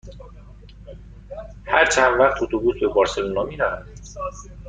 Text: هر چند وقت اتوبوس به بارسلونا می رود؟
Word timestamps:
هر 1.65 1.85
چند 1.85 2.19
وقت 2.19 2.43
اتوبوس 2.43 2.75
به 2.81 2.87
بارسلونا 2.87 3.43
می 3.43 3.57
رود؟ 3.57 3.85